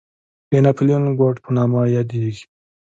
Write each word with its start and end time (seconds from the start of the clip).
د 0.49 0.53
ناپلیون 0.65 1.03
کوډ 1.19 1.35
په 1.43 1.49
نامه 1.57 1.81
یادېږي. 1.95 2.43